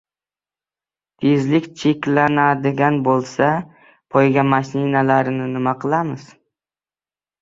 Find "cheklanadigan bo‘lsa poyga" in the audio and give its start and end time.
1.81-4.49